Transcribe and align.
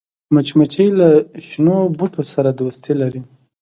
مچمچۍ 0.33 0.89
له 0.99 1.09
شنو 1.47 1.77
بوټو 1.97 2.21
سره 2.33 2.49
دوستي 2.61 2.93
لري 3.01 3.21